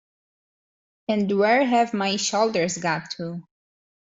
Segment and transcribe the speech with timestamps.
[1.09, 3.43] And where have my shoulders got to?